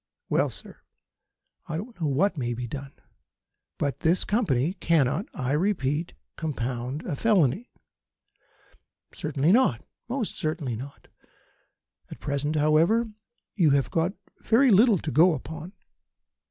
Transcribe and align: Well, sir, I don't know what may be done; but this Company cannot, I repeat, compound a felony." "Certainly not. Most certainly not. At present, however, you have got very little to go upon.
Well, 0.29 0.49
sir, 0.49 0.77
I 1.67 1.77
don't 1.77 2.01
know 2.01 2.07
what 2.07 2.35
may 2.35 2.55
be 2.55 2.65
done; 2.65 2.91
but 3.77 3.99
this 3.99 4.23
Company 4.25 4.73
cannot, 4.73 5.27
I 5.31 5.51
repeat, 5.51 6.13
compound 6.37 7.05
a 7.05 7.15
felony." 7.15 7.69
"Certainly 9.13 9.51
not. 9.51 9.85
Most 10.09 10.35
certainly 10.35 10.75
not. 10.75 11.07
At 12.09 12.19
present, 12.19 12.55
however, 12.55 13.11
you 13.53 13.69
have 13.77 13.91
got 13.91 14.13
very 14.39 14.71
little 14.71 14.97
to 14.97 15.11
go 15.11 15.35
upon. 15.35 15.73